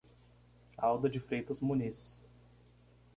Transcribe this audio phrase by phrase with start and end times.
[0.79, 2.17] Alda de Freitas Muniz